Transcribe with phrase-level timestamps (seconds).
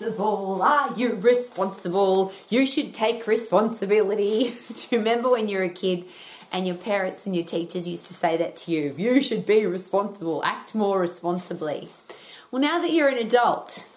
[0.00, 0.62] responsible?
[0.62, 2.32] Are you responsible?
[2.48, 4.54] You should take responsibility.
[4.68, 6.04] Do you remember when you were a kid
[6.52, 8.94] and your parents and your teachers used to say that to you?
[8.96, 11.88] You should be responsible, act more responsibly.
[12.50, 13.88] Well, now that you're an adult,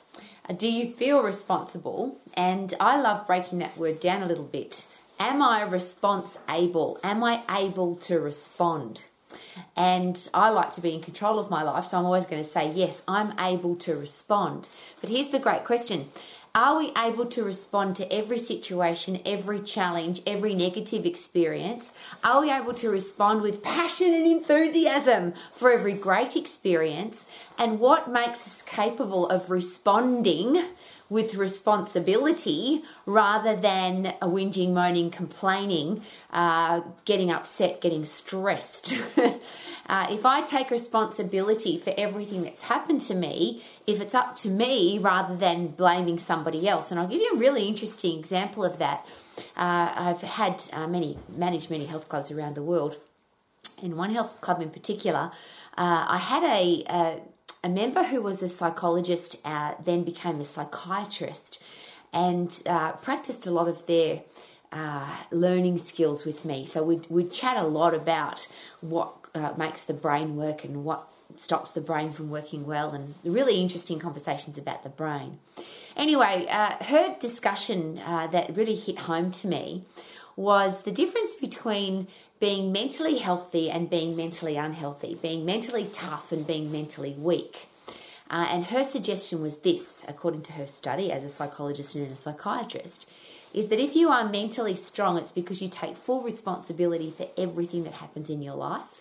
[0.50, 2.18] uh, do you feel responsible?
[2.34, 4.86] And I love breaking that word down a little bit.
[5.20, 6.98] Am I response able?
[7.04, 9.06] Am I able to respond?
[9.76, 12.50] And I like to be in control of my life, so I'm always going to
[12.50, 14.68] say, yes, I'm able to respond.
[15.02, 16.10] But here's the great question
[16.54, 21.94] Are we able to respond to every situation, every challenge, every negative experience?
[22.24, 27.26] Are we able to respond with passion and enthusiasm for every great experience?
[27.58, 30.66] And what makes us capable of responding?
[31.10, 38.94] With responsibility rather than a whinging, moaning, complaining, uh, getting upset, getting stressed.
[39.18, 44.50] uh, if I take responsibility for everything that's happened to me, if it's up to
[44.50, 48.78] me rather than blaming somebody else, and I'll give you a really interesting example of
[48.78, 49.06] that.
[49.58, 52.98] Uh, I've had uh, many managed many health clubs around the world.
[53.82, 55.32] In one health club in particular,
[55.78, 57.22] uh, I had a, a
[57.64, 61.62] a member who was a psychologist uh, then became a psychiatrist
[62.14, 64.22] and uh, practiced a lot of their
[64.72, 66.66] uh, learning skills with me.
[66.66, 68.48] So we'd, we'd chat a lot about
[68.82, 73.14] what uh, makes the brain work and what stops the brain from working well, and
[73.24, 75.40] really interesting conversations about the brain.
[75.96, 79.84] Anyway, uh, her discussion uh, that really hit home to me
[80.40, 82.08] was the difference between
[82.40, 87.68] being mentally healthy and being mentally unhealthy, being mentally tough and being mentally weak.
[88.30, 92.16] Uh, and her suggestion was this, according to her study as a psychologist and a
[92.16, 93.06] psychiatrist,
[93.54, 97.84] is that if you are mentally strong, it's because you take full responsibility for everything
[97.84, 98.99] that happens in your life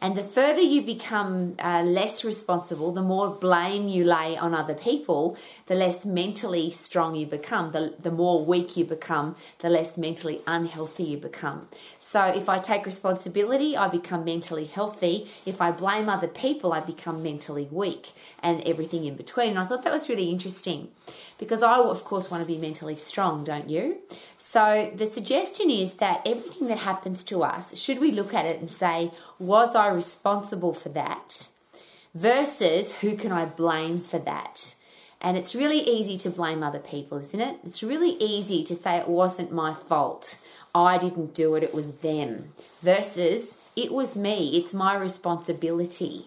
[0.00, 4.74] and the further you become uh, less responsible, the more blame you lay on other
[4.74, 9.98] people, the less mentally strong you become, the, the more weak you become, the less
[9.98, 11.68] mentally unhealthy you become.
[11.98, 15.28] So if I take responsibility, I become mentally healthy.
[15.44, 18.12] If I blame other people, I become mentally weak
[18.42, 19.50] and everything in between.
[19.50, 20.88] And I thought that was really interesting
[21.40, 23.96] because I, of course, want to be mentally strong, don't you?
[24.36, 28.60] So the suggestion is that everything that happens to us, should we look at it
[28.60, 31.48] and say, was I responsible for that?
[32.14, 34.74] Versus who can I blame for that?
[35.22, 37.58] And it's really easy to blame other people, isn't it?
[37.64, 40.38] It's really easy to say it wasn't my fault.
[40.74, 42.52] I didn't do it, it was them.
[42.82, 46.26] Versus it was me, it's my responsibility.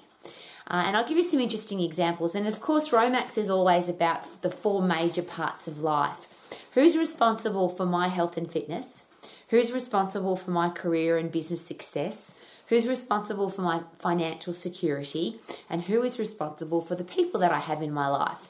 [0.68, 2.35] Uh, and I'll give you some interesting examples.
[2.35, 6.28] And of course, Romax is always about the four major parts of life
[6.74, 9.03] who's responsible for my health and fitness?
[9.50, 12.34] Who's responsible for my career and business success?
[12.68, 15.40] Who's responsible for my financial security?
[15.69, 18.50] And who is responsible for the people that I have in my life?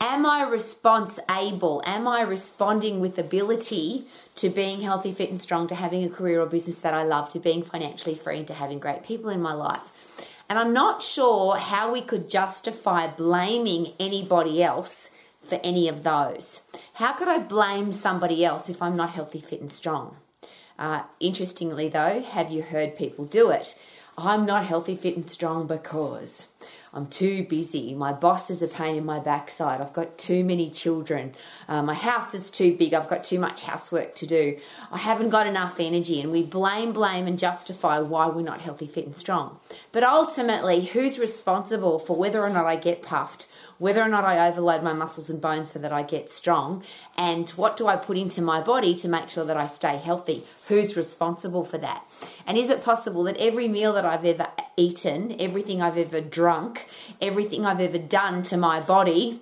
[0.00, 1.82] Am I response able?
[1.86, 6.40] Am I responding with ability to being healthy, fit, and strong, to having a career
[6.40, 9.40] or business that I love, to being financially free, and to having great people in
[9.40, 10.03] my life?
[10.48, 15.10] And I'm not sure how we could justify blaming anybody else
[15.42, 16.60] for any of those.
[16.94, 20.16] How could I blame somebody else if I'm not healthy, fit, and strong?
[20.78, 23.76] Uh, interestingly, though, have you heard people do it?
[24.16, 26.48] I'm not healthy, fit, and strong because
[26.94, 27.92] I'm too busy.
[27.92, 29.80] My boss is a pain in my backside.
[29.80, 31.34] I've got too many children.
[31.66, 32.94] Uh, my house is too big.
[32.94, 34.58] I've got too much housework to do.
[34.92, 36.20] I haven't got enough energy.
[36.20, 39.58] And we blame, blame, and justify why we're not healthy, fit, and strong.
[39.90, 43.48] But ultimately, who's responsible for whether or not I get puffed?
[43.78, 46.82] Whether or not I overload my muscles and bones so that I get strong,
[47.16, 50.42] and what do I put into my body to make sure that I stay healthy?
[50.68, 52.06] Who's responsible for that?
[52.46, 56.86] And is it possible that every meal that I've ever eaten, everything I've ever drunk,
[57.20, 59.40] everything I've ever done to my body,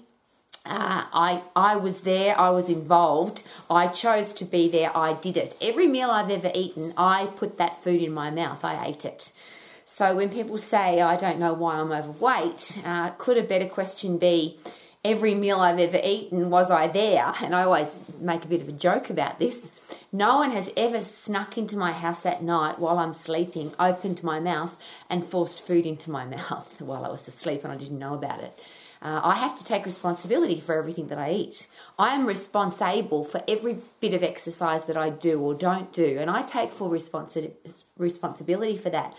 [0.64, 2.38] uh, I I was there.
[2.38, 3.42] I was involved.
[3.68, 4.96] I chose to be there.
[4.96, 5.56] I did it.
[5.60, 8.64] Every meal I've ever eaten, I put that food in my mouth.
[8.64, 9.32] I ate it.
[9.94, 14.16] So when people say, I don't know why I'm overweight, uh, could a better question
[14.16, 14.58] be,
[15.04, 17.34] every meal I've ever eaten, was I there?
[17.42, 19.70] And I always make a bit of a joke about this.
[20.10, 24.40] No one has ever snuck into my house at night while I'm sleeping, opened my
[24.40, 24.78] mouth,
[25.10, 28.40] and forced food into my mouth while I was asleep and I didn't know about
[28.40, 28.58] it.
[29.02, 31.66] Uh, I have to take responsibility for everything that I eat.
[31.98, 36.30] I am responsible for every bit of exercise that I do or don't do, and
[36.30, 37.50] I take full responsi-
[37.98, 39.14] responsibility for that.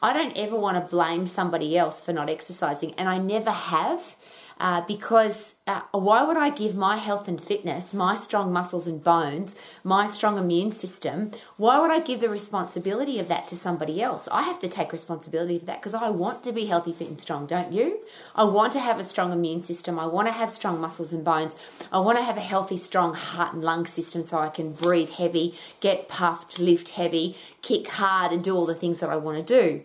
[0.00, 4.14] I don't ever want to blame somebody else for not exercising, and I never have.
[4.58, 9.02] Uh, because uh, why would I give my health and fitness, my strong muscles and
[9.02, 14.02] bones, my strong immune system, why would I give the responsibility of that to somebody
[14.02, 14.28] else?
[14.30, 17.20] I have to take responsibility for that because I want to be healthy, fit, and
[17.20, 18.00] strong, don't you?
[18.34, 19.98] I want to have a strong immune system.
[19.98, 21.56] I want to have strong muscles and bones.
[21.92, 25.10] I want to have a healthy, strong heart and lung system so I can breathe
[25.10, 29.44] heavy, get puffed, lift heavy, kick hard, and do all the things that I want
[29.44, 29.82] to do.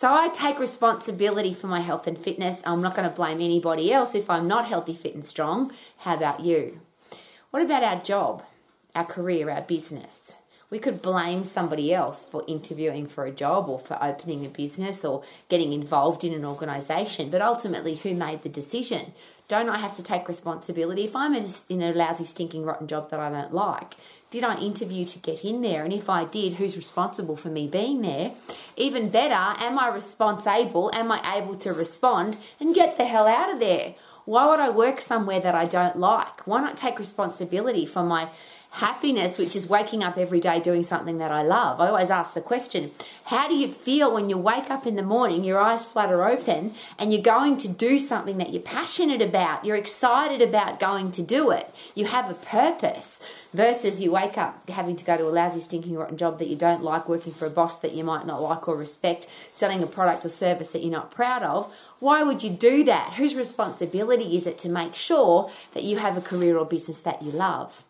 [0.00, 2.62] So I take responsibility for my health and fitness.
[2.64, 5.74] I'm not going to blame anybody else if I'm not healthy, fit, and strong.
[5.98, 6.80] How about you?
[7.50, 8.42] What about our job,
[8.94, 10.36] our career, our business?
[10.70, 15.04] We could blame somebody else for interviewing for a job or for opening a business
[15.04, 19.12] or getting involved in an organisation, but ultimately, who made the decision?
[19.48, 21.04] Don't I have to take responsibility?
[21.04, 23.96] If I'm in a lousy, stinking, rotten job that I don't like,
[24.30, 25.84] did I interview to get in there?
[25.84, 28.30] And if I did, who's responsible for me being there?
[28.76, 30.90] Even better, am I responsible?
[30.94, 33.94] Am I able to respond and get the hell out of there?
[34.24, 36.46] Why would I work somewhere that I don't like?
[36.46, 38.28] Why not take responsibility for my
[38.70, 41.80] happiness, which is waking up every day doing something that I love.
[41.80, 42.90] I always ask the question
[43.24, 46.74] how do you feel when you wake up in the morning, your eyes flutter open,
[46.98, 49.64] and you're going to do something that you're passionate about?
[49.64, 51.72] You're excited about going to do it.
[51.94, 53.20] You have a purpose
[53.52, 56.56] versus you wake up having to go to a lousy, stinking, rotten job that you
[56.56, 59.86] don't like, working for a boss that you might not like or respect, selling a
[59.86, 61.72] product or service that you're not proud of.
[62.00, 63.14] Why would you do that?
[63.14, 67.22] Whose responsibility is it to make sure that you have a career or business that
[67.22, 67.84] you love?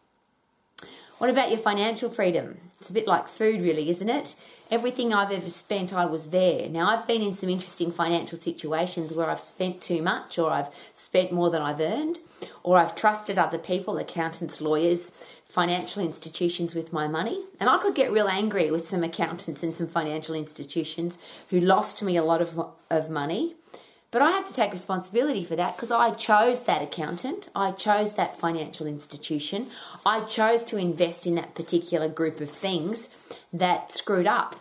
[1.21, 2.57] What about your financial freedom?
[2.81, 4.35] It's a bit like food, really, isn't it?
[4.71, 6.67] Everything I've ever spent, I was there.
[6.71, 10.71] Now, I've been in some interesting financial situations where I've spent too much, or I've
[10.95, 12.21] spent more than I've earned,
[12.63, 15.13] or I've trusted other people, accountants, lawyers,
[15.47, 17.45] financial institutions with my money.
[17.61, 21.19] And I could get real angry with some accountants and some financial institutions
[21.51, 22.59] who lost me a lot of,
[22.89, 23.57] of money
[24.11, 28.15] but I have to take responsibility for that because I chose that accountant, I chose
[28.15, 29.67] that financial institution,
[30.05, 33.09] I chose to invest in that particular group of things
[33.53, 34.57] that screwed up.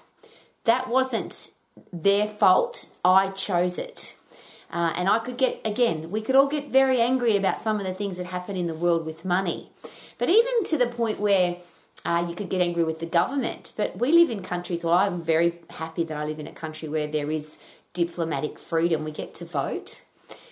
[0.65, 1.51] That wasn't
[1.91, 4.15] their fault, I chose it.
[4.71, 7.85] Uh, and I could get, again, we could all get very angry about some of
[7.87, 9.71] the things that happen in the world with money.
[10.19, 11.57] But even to the point where
[12.05, 13.73] uh, you could get angry with the government.
[13.75, 16.87] But we live in countries, well, I'm very happy that I live in a country
[16.87, 17.57] where there is
[17.93, 19.03] diplomatic freedom.
[19.03, 20.03] We get to vote.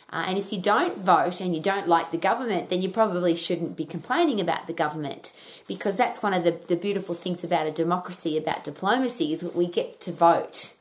[0.09, 3.35] Uh, and if you don't vote and you don't like the government, then you probably
[3.35, 5.33] shouldn't be complaining about the government
[5.67, 9.67] because that's one of the, the beautiful things about a democracy, about diplomacy, is we
[9.67, 10.73] get to vote.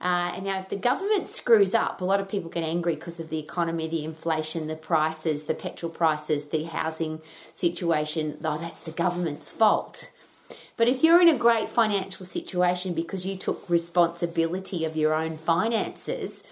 [0.00, 3.20] Uh, and now, if the government screws up, a lot of people get angry because
[3.20, 7.20] of the economy, the inflation, the prices, the petrol prices, the housing
[7.54, 8.36] situation.
[8.44, 10.10] Oh, that's the government's fault.
[10.76, 15.36] But if you're in a great financial situation because you took responsibility of your own
[15.36, 16.42] finances,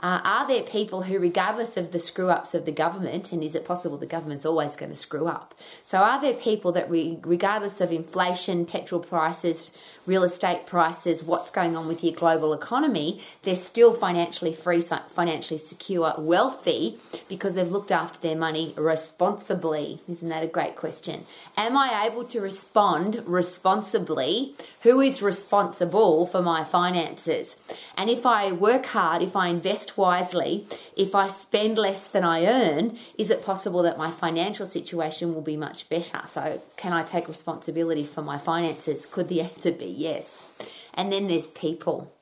[0.00, 3.56] uh, are there people who, regardless of the screw ups of the government, and is
[3.56, 5.54] it possible the government's always going to screw up?
[5.82, 9.72] So, are there people that, re- regardless of inflation, petrol prices,
[10.06, 15.58] real estate prices, what's going on with your global economy, they're still financially free, financially
[15.58, 16.98] secure, wealthy
[17.28, 20.00] because they've looked after their money responsibly?
[20.08, 21.24] Isn't that a great question?
[21.56, 24.54] Am I able to respond responsibly?
[24.82, 27.56] Who is responsible for my finances?
[27.96, 30.66] And if I work hard, if I invest wisely,
[30.96, 35.42] if I spend less than I earn, is it possible that my financial situation will
[35.42, 36.22] be much better?
[36.26, 39.06] So, can I take responsibility for my finances?
[39.06, 40.48] Could the answer be yes.
[40.94, 42.12] And then there's people.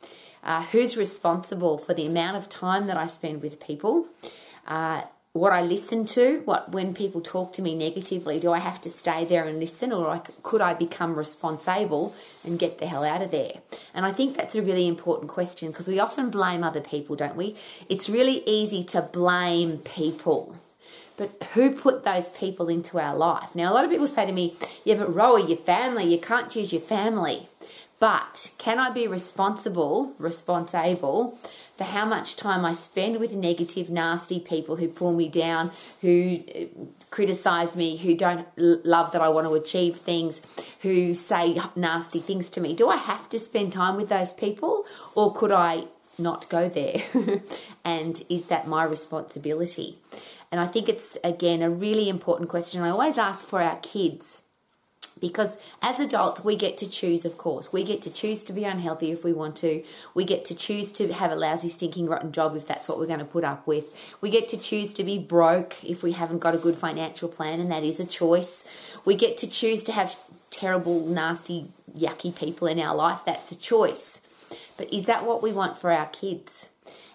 [0.43, 4.06] Uh, who's responsible for the amount of time that I spend with people?
[4.66, 5.02] Uh,
[5.36, 8.90] what I listen to, what when people talk to me negatively, do I have to
[8.90, 13.30] stay there and listen, or could I become responsible and get the hell out of
[13.30, 13.58] there?
[13.92, 17.37] And I think that's a really important question because we often blame other people, don't
[17.37, 17.54] we?
[17.88, 20.56] It's really easy to blame people.
[21.18, 23.54] But who put those people into our life?
[23.54, 26.50] Now, a lot of people say to me, Yeah, but Roa, your family, you can't
[26.50, 27.49] choose your family.
[27.99, 31.38] But can I be responsible, responsible
[31.76, 35.71] for how much time I spend with negative, nasty people who pull me down,
[36.03, 40.43] who uh, criticize me, who don't love that I want to achieve things,
[40.83, 42.75] who say nasty things to me?
[42.75, 44.85] Do I have to spend time with those people
[45.15, 45.85] or could I
[46.19, 47.03] not go there?
[47.85, 49.99] and is that my responsibility?
[50.53, 52.83] And I think it's, again, a really important question.
[52.83, 54.43] I always ask for our kids
[55.20, 57.73] because as adults we get to choose of course.
[57.73, 59.82] We get to choose to be unhealthy if we want to.
[60.14, 63.06] We get to choose to have a lousy stinking rotten job if that's what we're
[63.06, 63.96] going to put up with.
[64.20, 67.61] We get to choose to be broke if we haven't got a good financial plan
[67.61, 68.64] and that is a choice.
[69.04, 70.16] We get to choose to have
[70.50, 73.23] terrible nasty yucky people in our life.
[73.25, 74.20] That's a choice.
[74.76, 76.68] But is that what we want for our kids?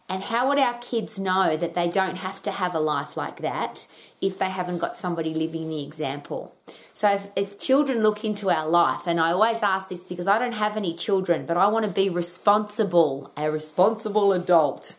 [0.09, 3.37] And how would our kids know that they don't have to have a life like
[3.41, 3.87] that
[4.21, 6.55] if they haven't got somebody living the example?
[6.93, 10.37] So if, if, children look into our life, and I always ask this because I
[10.37, 14.95] don't have any children, but I want to be responsible, a responsible adult.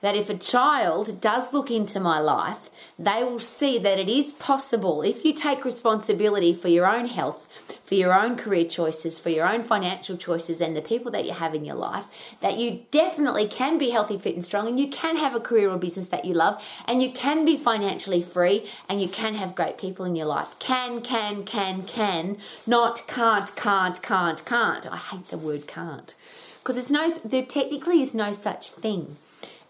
[0.00, 4.32] That if a child does look into my life, they will see that it is
[4.32, 7.46] possible if you take responsibility for your own health
[7.92, 11.32] for your own career choices, for your own financial choices, and the people that you
[11.32, 12.06] have in your life,
[12.40, 15.68] that you definitely can be healthy, fit, and strong, and you can have a career
[15.68, 19.54] or business that you love, and you can be financially free, and you can have
[19.54, 20.58] great people in your life.
[20.58, 24.92] Can, can, can, can, not can't, can't, can't, can't.
[24.92, 26.14] I hate the word can't
[26.58, 29.16] because there's no, there technically is no such thing.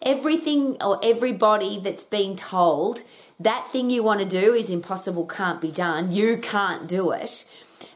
[0.02, 3.04] Everything or everybody that's been told
[3.40, 7.44] that thing you want to do is impossible, can't be done, you can't do it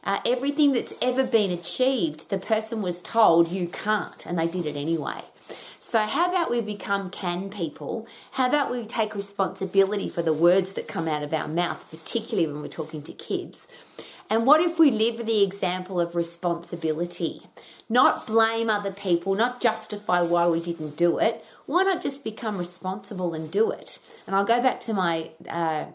[0.07, 4.65] uh, everything that's ever been achieved, the person was told you can't, and they did
[4.65, 5.23] it anyway.
[5.79, 8.07] So, how about we become can people?
[8.33, 12.51] How about we take responsibility for the words that come out of our mouth, particularly
[12.51, 13.69] when we're talking to kids?
[14.29, 17.43] And what if we live the example of responsibility?
[17.89, 21.45] Not blame other people, not justify why we didn't do it.
[21.67, 24.01] Why not just become responsible and do it?
[24.27, 25.87] And I'll go back to my uh,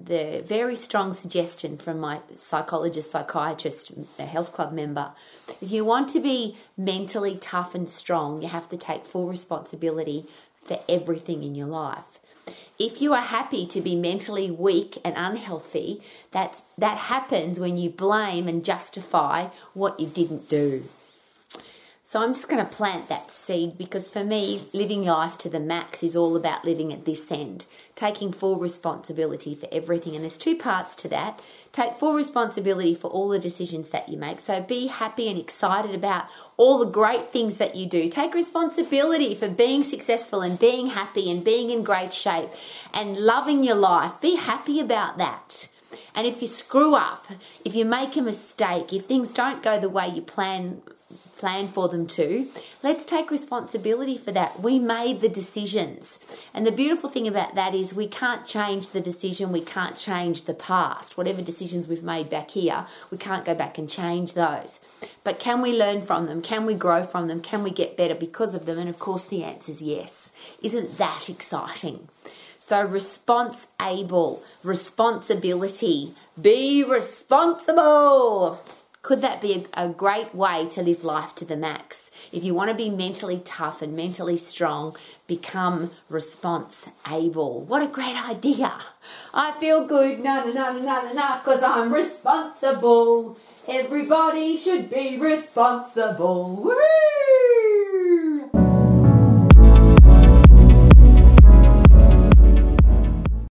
[0.00, 5.12] the very strong suggestion from my psychologist, psychiatrist, a health club member.
[5.60, 10.26] If you want to be mentally tough and strong, you have to take full responsibility
[10.62, 12.20] for everything in your life.
[12.78, 16.00] If you are happy to be mentally weak and unhealthy,
[16.30, 20.84] that's, that happens when you blame and justify what you didn't do.
[22.08, 25.60] So I'm just going to plant that seed because for me, living life to the
[25.60, 30.14] max is all about living at this end, taking full responsibility for everything.
[30.14, 31.42] And there's two parts to that.
[31.70, 34.40] Take full responsibility for all the decisions that you make.
[34.40, 38.08] So be happy and excited about all the great things that you do.
[38.08, 42.48] Take responsibility for being successful and being happy and being in great shape
[42.94, 44.18] and loving your life.
[44.22, 45.68] Be happy about that.
[46.14, 47.26] And if you screw up,
[47.66, 50.80] if you make a mistake, if things don't go the way you plan
[51.36, 52.48] plan for them to.
[52.82, 54.60] Let's take responsibility for that.
[54.60, 56.18] We made the decisions.
[56.52, 60.44] And the beautiful thing about that is we can't change the decision, we can't change
[60.44, 61.16] the past.
[61.16, 64.80] Whatever decisions we've made back here, we can't go back and change those.
[65.24, 66.42] But can we learn from them?
[66.42, 67.40] Can we grow from them?
[67.40, 68.78] Can we get better because of them?
[68.78, 70.32] And of course, the answer is yes.
[70.62, 72.08] Isn't that exciting?
[72.58, 78.60] So, response able, responsibility, be responsible.
[79.08, 82.10] Could that be a, a, great way to live life to the max?
[82.30, 84.94] If you want to be mentally tough and mentally strong,
[85.26, 87.62] become response able.
[87.62, 88.70] What a great idea!
[89.32, 93.38] I feel good, na na na na na, because I'm responsible.
[93.66, 96.56] Everybody should be responsible.
[96.56, 97.57] Woo!